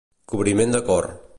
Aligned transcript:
Cobriment 0.31 0.73
de 0.77 0.81
cor. 0.89 1.09